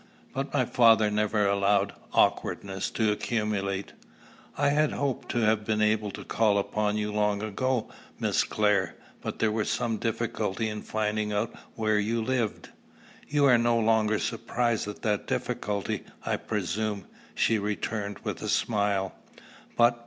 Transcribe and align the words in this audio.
But 0.33 0.51
my 0.51 0.65
father 0.65 1.11
never 1.11 1.45
allowed 1.45 1.93
awkwardness 2.11 2.89
to 2.89 3.11
accumulate. 3.11 3.93
"I 4.57 4.69
had 4.69 4.93
hoped 4.93 5.29
to 5.29 5.41
have 5.41 5.63
been 5.63 5.79
able 5.79 6.09
to 6.13 6.23
call 6.23 6.57
upon 6.57 6.97
you 6.97 7.11
long 7.13 7.43
ago, 7.43 7.87
Miss 8.19 8.43
Clare, 8.43 8.95
but 9.21 9.37
there 9.37 9.51
was 9.51 9.69
some 9.69 9.97
difficulty 9.97 10.69
in 10.69 10.81
finding 10.81 11.31
out 11.31 11.53
where 11.75 11.99
you 11.99 12.19
lived." 12.19 12.69
"You 13.27 13.45
are 13.45 13.59
no 13.59 13.77
longer 13.77 14.17
surprised 14.17 14.87
at 14.87 15.03
that 15.03 15.27
difficulty, 15.27 16.03
I 16.25 16.35
presume," 16.37 17.05
she 17.35 17.59
returned 17.59 18.17
with 18.23 18.41
a 18.41 18.49
smile. 18.49 19.13